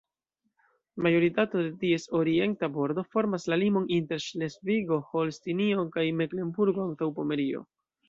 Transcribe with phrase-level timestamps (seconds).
[1.07, 7.67] Majoritato de ties orienta bordo formas la limon inter Ŝlesvigo-Holstinio kaj Meklenburgo-Antaŭpomerio.